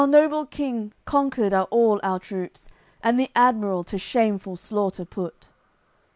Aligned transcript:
Noble 0.03 0.47
king, 0.47 0.93
conquered 1.05 1.53
are 1.53 1.65
all 1.69 1.99
our 2.01 2.17
troops, 2.17 2.67
And 3.03 3.19
the 3.19 3.29
admiral 3.35 3.83
to 3.83 3.99
shameful 3.99 4.55
slaughter 4.55 5.05
put!" 5.05 5.49